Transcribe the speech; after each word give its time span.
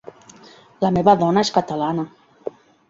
La 0.85 0.91
meva 0.97 1.15
dona 1.21 1.45
és 1.49 1.55
catalana. 1.61 2.09